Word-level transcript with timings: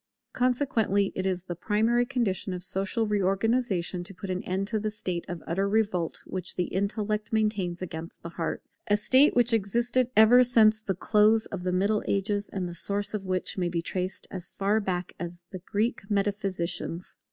Consequently 0.33 1.11
it 1.13 1.27
is 1.27 1.43
the 1.43 1.53
primary 1.53 2.07
condition 2.07 2.53
of 2.55 2.63
social 2.63 3.05
reorganization 3.05 4.03
to 4.03 4.15
put 4.15 4.31
an 4.31 4.41
end 4.45 4.67
to 4.67 4.79
the 4.79 4.89
state 4.89 5.23
of 5.27 5.43
utter 5.45 5.69
revolt 5.69 6.23
which 6.25 6.55
the 6.55 6.63
intellect 6.63 7.31
maintains 7.31 7.83
against 7.83 8.23
the 8.23 8.29
heart; 8.29 8.63
a 8.87 8.97
state 8.97 9.35
which 9.35 9.51
has 9.51 9.57
existed 9.57 10.09
ever 10.17 10.43
since 10.43 10.81
the 10.81 10.95
close 10.95 11.45
of 11.45 11.61
the 11.61 11.71
Middle 11.71 12.03
Ages 12.07 12.49
and 12.49 12.67
the 12.67 12.73
source 12.73 13.13
of 13.13 13.27
which 13.27 13.59
may 13.59 13.69
be 13.69 13.83
traced 13.83 14.25
as 14.31 14.49
far 14.49 14.79
back 14.79 15.13
as 15.19 15.43
the 15.51 15.59
Greek 15.59 16.09
Metaphysicians. 16.09 17.15